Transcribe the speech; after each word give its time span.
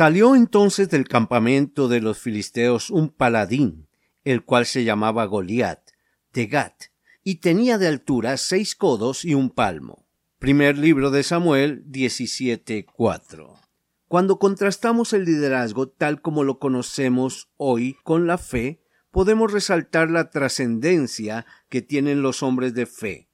Salió 0.00 0.34
entonces 0.34 0.88
del 0.88 1.06
campamento 1.06 1.86
de 1.86 2.00
los 2.00 2.18
filisteos 2.18 2.88
un 2.88 3.10
paladín, 3.10 3.86
el 4.24 4.46
cual 4.46 4.64
se 4.64 4.82
llamaba 4.82 5.26
Goliat, 5.26 5.90
de 6.32 6.46
Gat, 6.46 6.84
y 7.22 7.34
tenía 7.34 7.76
de 7.76 7.88
altura 7.88 8.38
seis 8.38 8.74
codos 8.74 9.26
y 9.26 9.34
un 9.34 9.50
palmo. 9.50 10.06
Primer 10.38 10.78
libro 10.78 11.10
de 11.10 11.22
Samuel 11.22 11.84
17:4. 11.84 13.60
Cuando 14.08 14.38
contrastamos 14.38 15.12
el 15.12 15.26
liderazgo 15.26 15.90
tal 15.90 16.22
como 16.22 16.44
lo 16.44 16.58
conocemos 16.58 17.50
hoy 17.58 17.98
con 18.02 18.26
la 18.26 18.38
fe, 18.38 18.82
podemos 19.10 19.52
resaltar 19.52 20.08
la 20.08 20.30
trascendencia 20.30 21.44
que 21.68 21.82
tienen 21.82 22.22
los 22.22 22.42
hombres 22.42 22.72
de 22.72 22.86
fe, 22.86 23.28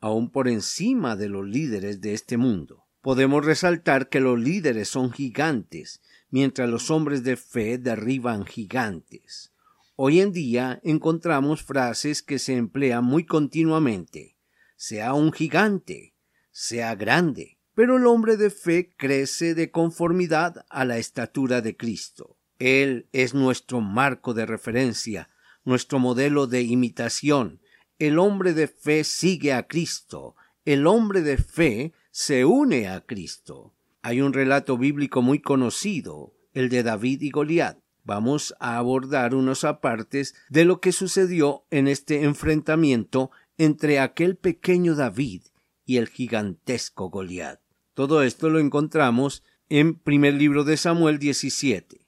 aún 0.00 0.30
por 0.30 0.48
encima 0.48 1.14
de 1.14 1.28
los 1.28 1.46
líderes 1.46 2.00
de 2.00 2.14
este 2.14 2.38
mundo. 2.38 2.85
Podemos 3.06 3.44
resaltar 3.44 4.08
que 4.08 4.18
los 4.18 4.36
líderes 4.36 4.88
son 4.88 5.12
gigantes 5.12 6.02
mientras 6.28 6.68
los 6.68 6.90
hombres 6.90 7.22
de 7.22 7.36
fe 7.36 7.78
derriban 7.78 8.44
gigantes. 8.44 9.52
Hoy 9.94 10.18
en 10.20 10.32
día 10.32 10.80
encontramos 10.82 11.62
frases 11.62 12.20
que 12.20 12.40
se 12.40 12.56
emplean 12.56 13.04
muy 13.04 13.24
continuamente. 13.24 14.36
Sea 14.74 15.14
un 15.14 15.32
gigante, 15.32 16.16
sea 16.50 16.96
grande. 16.96 17.58
Pero 17.76 17.96
el 17.96 18.08
hombre 18.08 18.36
de 18.36 18.50
fe 18.50 18.92
crece 18.96 19.54
de 19.54 19.70
conformidad 19.70 20.66
a 20.68 20.84
la 20.84 20.98
estatura 20.98 21.60
de 21.60 21.76
Cristo. 21.76 22.36
Él 22.58 23.06
es 23.12 23.34
nuestro 23.34 23.80
marco 23.80 24.34
de 24.34 24.46
referencia, 24.46 25.30
nuestro 25.64 26.00
modelo 26.00 26.48
de 26.48 26.62
imitación. 26.62 27.60
El 28.00 28.18
hombre 28.18 28.52
de 28.52 28.66
fe 28.66 29.04
sigue 29.04 29.52
a 29.52 29.68
Cristo. 29.68 30.34
El 30.64 30.88
hombre 30.88 31.22
de 31.22 31.36
fe 31.36 31.92
se 32.16 32.46
une 32.46 32.88
a 32.88 33.02
Cristo. 33.02 33.74
Hay 34.00 34.22
un 34.22 34.32
relato 34.32 34.78
bíblico 34.78 35.20
muy 35.20 35.40
conocido, 35.40 36.32
el 36.54 36.70
de 36.70 36.82
David 36.82 37.20
y 37.20 37.28
Goliat. 37.28 37.78
Vamos 38.04 38.54
a 38.58 38.78
abordar 38.78 39.34
unos 39.34 39.64
apartes 39.64 40.34
de 40.48 40.64
lo 40.64 40.80
que 40.80 40.92
sucedió 40.92 41.66
en 41.70 41.88
este 41.88 42.24
enfrentamiento 42.24 43.30
entre 43.58 44.00
aquel 44.00 44.38
pequeño 44.38 44.94
David 44.94 45.42
y 45.84 45.98
el 45.98 46.08
gigantesco 46.08 47.10
Goliat. 47.10 47.60
Todo 47.92 48.22
esto 48.22 48.48
lo 48.48 48.60
encontramos 48.60 49.44
en 49.68 49.98
primer 49.98 50.32
libro 50.32 50.64
de 50.64 50.78
Samuel 50.78 51.18
17. 51.18 52.00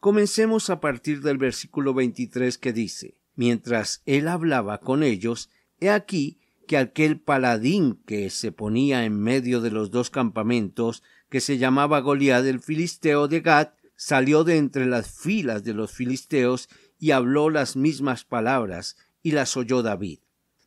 Comencemos 0.00 0.70
a 0.70 0.80
partir 0.80 1.22
del 1.22 1.38
versículo 1.38 1.94
23 1.94 2.58
que 2.58 2.72
dice, 2.72 3.16
Mientras 3.36 4.02
él 4.06 4.26
hablaba 4.26 4.78
con 4.78 5.04
ellos, 5.04 5.50
he 5.78 5.88
aquí 5.88 6.40
que 6.72 6.78
aquel 6.78 7.20
paladín 7.20 8.00
que 8.06 8.30
se 8.30 8.50
ponía 8.50 9.04
en 9.04 9.20
medio 9.20 9.60
de 9.60 9.70
los 9.70 9.90
dos 9.90 10.08
campamentos 10.08 11.02
que 11.28 11.42
se 11.42 11.58
llamaba 11.58 12.00
Goliat 12.00 12.46
el 12.46 12.60
filisteo 12.60 13.28
de 13.28 13.42
Gat, 13.42 13.74
salió 13.94 14.42
de 14.42 14.56
entre 14.56 14.86
las 14.86 15.10
filas 15.10 15.64
de 15.64 15.74
los 15.74 15.92
filisteos 15.92 16.70
y 16.98 17.10
habló 17.10 17.50
las 17.50 17.76
mismas 17.76 18.24
palabras, 18.24 18.96
y 19.22 19.32
las 19.32 19.54
oyó 19.58 19.82
David. 19.82 20.20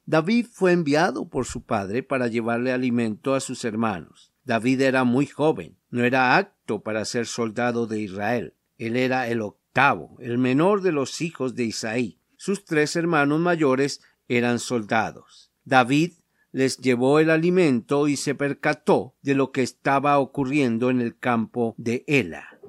David 0.06 0.46
fue 0.52 0.74
enviado 0.74 1.28
por 1.28 1.46
su 1.46 1.64
padre 1.64 2.04
para 2.04 2.28
llevarle 2.28 2.72
alimento 2.72 3.34
a 3.34 3.40
sus 3.40 3.66
hermanos. 3.66 4.32
David 4.44 4.82
era 4.82 5.06
muy 5.06 5.26
joven, 5.26 5.76
no 5.90 6.04
era 6.04 6.38
apto 6.38 6.84
para 6.84 7.04
ser 7.06 7.26
soldado 7.26 7.88
de 7.88 8.00
Israel. 8.00 8.54
Él 8.78 8.96
era 8.96 9.28
el 9.28 9.42
octavo, 9.42 10.18
el 10.20 10.38
menor 10.38 10.84
de 10.84 10.92
los 10.92 11.20
hijos 11.22 11.56
de 11.56 11.64
Isaí. 11.64 12.20
Sus 12.38 12.64
tres 12.64 12.96
hermanos 12.96 13.40
mayores 13.40 14.02
eran 14.28 14.60
soldados. 14.60 15.52
David 15.66 16.14
les 16.52 16.78
llevó 16.78 17.20
el 17.20 17.30
alimento 17.30 18.08
y 18.08 18.16
se 18.16 18.34
percató 18.34 19.16
de 19.22 19.36
lo 19.36 19.52
que 19.52 19.62
estaba 19.62 20.20
ocurriendo 20.20 20.90
en 20.90 21.02
el 21.02 21.18
campo 21.18 21.76
de 21.78 22.06
Ela. 22.08 22.60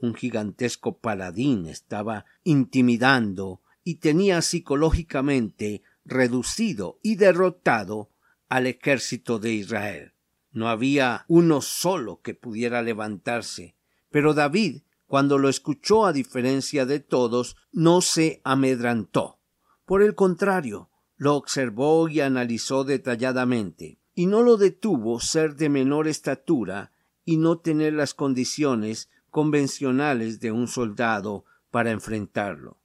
Un 0.00 0.14
gigantesco 0.14 0.98
paladín 0.98 1.66
estaba 1.66 2.24
intimidando 2.44 3.60
y 3.82 3.96
tenía 3.96 4.42
psicológicamente 4.42 5.82
reducido 6.04 6.98
y 7.02 7.16
derrotado 7.16 8.10
al 8.48 8.66
ejército 8.66 9.38
de 9.38 9.54
Israel. 9.54 10.12
No 10.52 10.68
había 10.68 11.24
uno 11.26 11.62
solo 11.62 12.20
que 12.20 12.34
pudiera 12.34 12.82
levantarse, 12.82 13.74
pero 14.10 14.34
David, 14.34 14.82
cuando 15.06 15.38
lo 15.38 15.48
escuchó 15.48 16.04
a 16.04 16.12
diferencia 16.12 16.86
de 16.86 17.00
todos, 17.00 17.56
no 17.72 18.02
se 18.02 18.40
amedrantó. 18.44 19.40
Por 19.84 20.02
el 20.02 20.14
contrario, 20.14 20.90
lo 21.22 21.36
observó 21.36 22.08
y 22.08 22.18
analizó 22.18 22.82
detalladamente, 22.82 24.00
y 24.12 24.26
no 24.26 24.42
lo 24.42 24.56
detuvo 24.56 25.20
ser 25.20 25.54
de 25.54 25.68
menor 25.68 26.08
estatura 26.08 26.90
y 27.24 27.36
no 27.36 27.60
tener 27.60 27.92
las 27.92 28.12
condiciones 28.12 29.08
convencionales 29.30 30.40
de 30.40 30.50
un 30.50 30.66
soldado 30.66 31.44
para 31.70 31.92
enfrentarlo. 31.92 32.80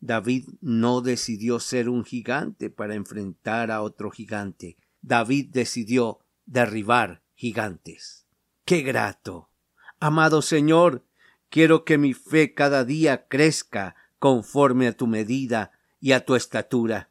David 0.00 0.48
no 0.62 1.02
decidió 1.02 1.60
ser 1.60 1.90
un 1.90 2.06
gigante 2.06 2.70
para 2.70 2.94
enfrentar 2.94 3.70
a 3.70 3.82
otro 3.82 4.10
gigante. 4.10 4.78
David 5.02 5.50
decidió 5.52 6.20
derribar 6.46 7.22
gigantes. 7.34 8.26
¡Qué 8.64 8.80
grato! 8.80 9.50
Amado 10.00 10.40
Señor, 10.40 11.04
quiero 11.50 11.84
que 11.84 11.98
mi 11.98 12.14
fe 12.14 12.54
cada 12.54 12.86
día 12.86 13.28
crezca 13.28 13.94
conforme 14.18 14.86
a 14.86 14.96
tu 14.96 15.06
medida 15.06 15.72
y 16.00 16.12
a 16.12 16.24
tu 16.24 16.34
estatura. 16.34 17.10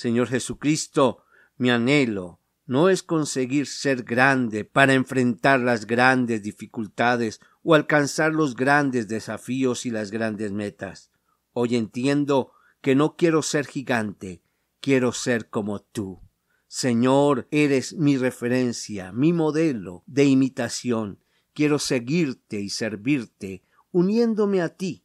Señor 0.00 0.28
Jesucristo, 0.28 1.24
mi 1.58 1.68
anhelo 1.68 2.40
no 2.64 2.88
es 2.88 3.02
conseguir 3.02 3.66
ser 3.66 4.02
grande 4.02 4.64
para 4.64 4.94
enfrentar 4.94 5.60
las 5.60 5.86
grandes 5.86 6.42
dificultades 6.42 7.38
o 7.62 7.74
alcanzar 7.74 8.32
los 8.32 8.56
grandes 8.56 9.08
desafíos 9.08 9.84
y 9.84 9.90
las 9.90 10.10
grandes 10.10 10.52
metas. 10.52 11.10
Hoy 11.52 11.76
entiendo 11.76 12.52
que 12.80 12.94
no 12.94 13.14
quiero 13.14 13.42
ser 13.42 13.66
gigante, 13.66 14.42
quiero 14.80 15.12
ser 15.12 15.50
como 15.50 15.82
tú. 15.82 16.22
Señor, 16.66 17.46
eres 17.50 17.92
mi 17.92 18.16
referencia, 18.16 19.12
mi 19.12 19.34
modelo 19.34 20.02
de 20.06 20.24
imitación. 20.24 21.22
Quiero 21.52 21.78
seguirte 21.78 22.58
y 22.58 22.70
servirte, 22.70 23.64
uniéndome 23.92 24.62
a 24.62 24.70
ti, 24.70 25.04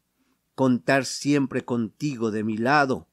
contar 0.53 1.03
siempre 1.03 1.65
contigo 1.65 2.31
de 2.31 2.45
mi 2.45 2.55
lado, 2.55 3.09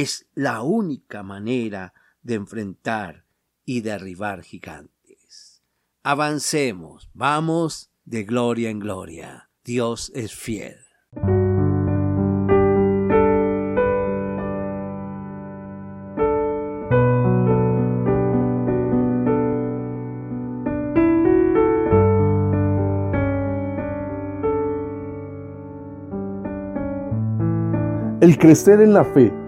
es 0.00 0.28
la 0.34 0.62
única 0.62 1.24
manera 1.24 1.92
de 2.22 2.34
enfrentar 2.34 3.24
y 3.64 3.80
derribar 3.80 4.42
gigantes. 4.42 5.64
Avancemos, 6.04 7.10
vamos 7.14 7.90
de 8.04 8.22
gloria 8.22 8.70
en 8.70 8.78
gloria. 8.78 9.50
Dios 9.64 10.12
es 10.14 10.34
fiel. 10.34 10.76
El 28.20 28.38
crecer 28.38 28.80
en 28.80 28.92
la 28.92 29.04
fe 29.04 29.47